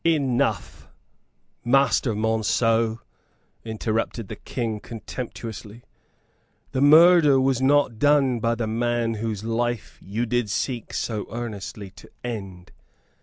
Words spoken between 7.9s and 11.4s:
done by the man whose life you did seek so